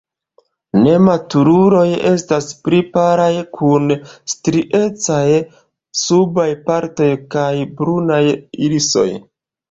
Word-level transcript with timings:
Nematuruloj 0.83 1.89
estas 2.11 2.47
pli 2.67 2.79
palaj, 2.95 3.27
kun 3.59 3.85
striecaj 4.33 5.19
subaj 6.05 6.47
partoj 6.71 7.11
kaj 7.37 7.51
brunaj 7.83 8.23
irisoj. 8.69 9.07